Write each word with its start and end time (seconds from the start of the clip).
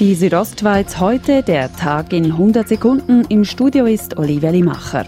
Die 0.00 0.14
Südostschweiz 0.14 0.98
heute, 0.98 1.42
der 1.42 1.70
Tag 1.76 2.14
in 2.14 2.24
100 2.24 2.66
Sekunden. 2.66 3.22
Im 3.28 3.44
Studio 3.44 3.84
ist 3.84 4.16
Olivia 4.16 4.48
Limacher. 4.48 5.04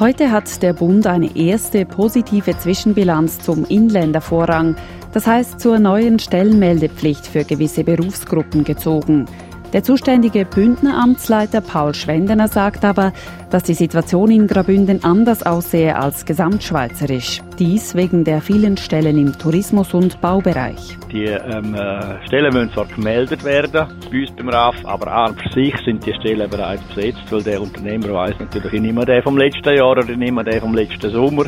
Heute 0.00 0.32
hat 0.32 0.64
der 0.64 0.72
Bund 0.72 1.06
eine 1.06 1.36
erste 1.36 1.86
positive 1.86 2.58
Zwischenbilanz 2.58 3.38
zum 3.38 3.64
Inländervorrang, 3.66 4.74
das 5.12 5.28
heißt 5.28 5.60
zur 5.60 5.78
neuen 5.78 6.18
Stellenmeldepflicht 6.18 7.24
für 7.24 7.44
gewisse 7.44 7.84
Berufsgruppen 7.84 8.64
gezogen. 8.64 9.26
Der 9.74 9.82
zuständige 9.82 10.46
Bündner 10.46 10.96
Amtsleiter 11.02 11.60
Paul 11.60 11.92
Schwendener 11.92 12.48
sagt 12.48 12.86
aber, 12.86 13.12
dass 13.50 13.64
die 13.64 13.74
Situation 13.74 14.30
in 14.30 14.46
Grabünden 14.46 15.04
anders 15.04 15.42
aussehe 15.42 15.94
als 15.94 16.24
gesamtschweizerisch. 16.24 17.42
Dies 17.58 17.94
wegen 17.94 18.24
der 18.24 18.40
vielen 18.40 18.78
Stellen 18.78 19.18
im 19.18 19.38
Tourismus- 19.38 19.92
und 19.92 20.22
Baubereich. 20.22 20.96
Die 21.12 21.24
ähm, 21.24 21.74
äh, 21.74 22.26
Stellen 22.26 22.54
müssen 22.54 22.72
zwar 22.72 22.86
gemeldet 22.86 23.44
werden 23.44 23.88
bei 24.10 24.20
uns 24.20 24.30
beim 24.36 24.48
RAF, 24.48 24.76
aber 24.84 25.12
an 25.12 25.36
für 25.36 25.60
sich 25.60 25.74
sind 25.84 26.06
die 26.06 26.14
Stellen 26.14 26.48
bereits 26.48 26.82
besetzt, 26.84 27.30
weil 27.30 27.42
der 27.42 27.60
Unternehmer 27.60 28.14
weiß 28.14 28.36
natürlich 28.38 28.80
nicht 28.80 28.94
mehr 28.94 29.04
der 29.04 29.22
vom 29.22 29.36
letzten 29.36 29.76
Jahr 29.76 29.90
oder 29.90 30.04
nicht 30.04 30.32
mehr 30.32 30.44
der 30.44 30.62
vom 30.62 30.74
letzten 30.74 31.10
Sommer. 31.10 31.44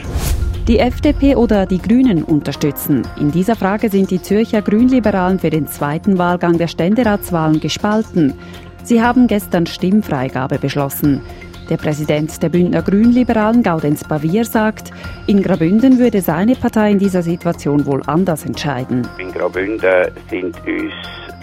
Die 0.68 0.78
FDP 0.78 1.34
oder 1.36 1.66
die 1.66 1.78
Grünen 1.78 2.22
unterstützen. 2.22 3.02
In 3.18 3.32
dieser 3.32 3.56
Frage 3.56 3.88
sind 3.88 4.10
die 4.10 4.22
Zürcher 4.22 4.62
Grünliberalen 4.62 5.38
für 5.38 5.50
den 5.50 5.66
zweiten 5.66 6.18
Wahlgang 6.18 6.58
der 6.58 6.68
Ständeratswahlen 6.68 7.60
gespalten. 7.60 8.34
Sie 8.84 9.02
haben 9.02 9.26
gestern 9.26 9.66
Stimmfreigabe 9.66 10.58
beschlossen. 10.58 11.22
Der 11.70 11.76
Präsident 11.76 12.42
der 12.42 12.50
Bündner 12.50 12.82
Grünliberalen, 12.82 13.62
Gaudenz 13.62 14.04
Bavier, 14.04 14.44
sagt, 14.44 14.90
in 15.26 15.42
Grabünden 15.42 15.98
würde 15.98 16.20
seine 16.20 16.56
Partei 16.56 16.90
in 16.90 16.98
dieser 16.98 17.22
Situation 17.22 17.86
wohl 17.86 18.02
anders 18.06 18.44
entscheiden. 18.44 19.06
In 19.18 19.32
Grabünden 19.32 20.10
sind 20.28 20.56
uns 20.66 20.92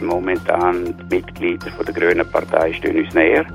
momentan 0.02 0.84
die 0.86 1.16
Mitglieder 1.16 1.72
der 1.86 1.94
Grünen 1.94 2.30
Partei 2.30 2.74
stehen 2.74 3.04
uns 3.04 3.14
näher. 3.14 3.46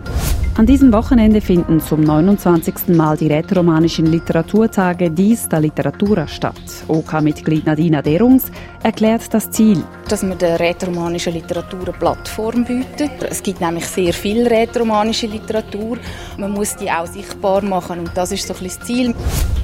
An 0.55 0.67
diesem 0.67 0.93
Wochenende 0.93 1.41
finden 1.41 1.81
zum 1.81 2.03
29. 2.03 2.89
Mal 2.89 3.17
die 3.17 3.29
rätoromanischen 3.29 4.05
Literaturtage 4.05 5.11
Dies 5.11 5.49
da 5.49 5.57
Literatura 5.57 6.29
statt. 6.29 6.61
OK-Mitglied 6.89 7.65
Nadina 7.65 8.03
Derungs 8.03 8.53
erklärt 8.83 9.33
das 9.33 9.51
Ziel. 9.51 9.83
Dass 10.11 10.23
man 10.23 10.37
der 10.37 10.61
rätoromanischen 10.61 11.33
Literatur 11.33 11.81
eine 11.85 11.93
Plattform 11.93 12.67
bietet. 12.67 13.23
Es 13.31 13.43
gibt 13.43 13.63
nämlich 13.63 13.87
sehr 13.87 14.13
viel 14.13 14.47
rätoromanische 14.47 15.27
Literatur. 15.27 15.97
Man 16.37 16.51
muss 16.51 16.77
die 16.77 16.91
auch 16.91 17.07
sichtbar 17.07 17.63
machen 17.65 18.01
und 18.01 18.11
das 18.15 18.33
ist 18.33 18.47
so 18.47 18.53
ein 18.53 18.61
bisschen 18.61 18.79
das 18.79 18.87
Ziel. 18.87 19.15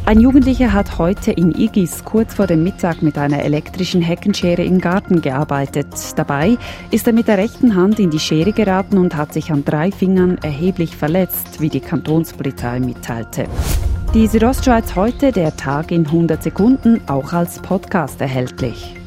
Ein 0.08 0.20
Jugendlicher 0.20 0.72
hat 0.72 0.96
heute 0.96 1.32
in 1.32 1.54
Igis 1.54 2.02
kurz 2.02 2.32
vor 2.32 2.46
dem 2.46 2.62
Mittag 2.62 3.02
mit 3.02 3.18
einer 3.18 3.42
elektrischen 3.42 4.00
Heckenschere 4.00 4.64
im 4.64 4.80
Garten 4.80 5.20
gearbeitet. 5.20 5.88
Dabei 6.16 6.56
ist 6.90 7.06
er 7.06 7.12
mit 7.12 7.28
der 7.28 7.36
rechten 7.36 7.74
Hand 7.74 8.00
in 8.00 8.08
die 8.08 8.18
Schere 8.18 8.52
geraten 8.52 8.96
und 8.96 9.16
hat 9.16 9.34
sich 9.34 9.52
an 9.52 9.66
drei 9.66 9.92
Fingern 9.92 10.38
erheblich 10.38 10.96
verletzt, 10.96 11.60
wie 11.60 11.68
die 11.68 11.80
Kantonspolizei 11.80 12.80
mitteilte. 12.80 13.44
Die 14.14 14.26
Südostschweiz 14.26 14.94
heute, 14.96 15.30
der 15.30 15.54
Tag 15.58 15.90
in 15.90 16.06
100 16.06 16.42
Sekunden, 16.42 17.02
auch 17.06 17.34
als 17.34 17.60
Podcast 17.60 18.18
erhältlich. 18.22 18.97